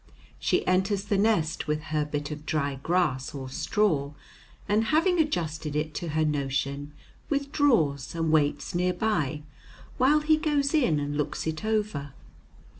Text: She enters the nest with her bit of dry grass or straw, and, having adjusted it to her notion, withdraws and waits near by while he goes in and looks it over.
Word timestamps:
She 0.39 0.65
enters 0.65 1.03
the 1.03 1.17
nest 1.19 1.67
with 1.67 1.79
her 1.93 2.05
bit 2.05 2.31
of 2.31 2.43
dry 2.43 2.79
grass 2.81 3.35
or 3.35 3.49
straw, 3.49 4.13
and, 4.67 4.85
having 4.85 5.19
adjusted 5.19 5.75
it 5.75 5.93
to 5.93 6.07
her 6.17 6.25
notion, 6.25 6.91
withdraws 7.29 8.15
and 8.15 8.31
waits 8.31 8.73
near 8.73 8.93
by 8.95 9.43
while 9.99 10.21
he 10.21 10.37
goes 10.37 10.73
in 10.73 10.99
and 10.99 11.15
looks 11.15 11.45
it 11.45 11.63
over. 11.63 12.13